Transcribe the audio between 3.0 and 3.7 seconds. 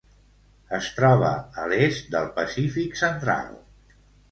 central.